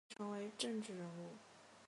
[0.17, 1.35] 可能会成为政治人物